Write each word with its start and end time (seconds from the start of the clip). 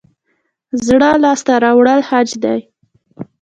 زړه 0.85 1.09
لاس 1.23 1.39
ته 1.47 1.53
راوړل 1.63 2.01
حج 2.09 2.29
دی 2.43 2.59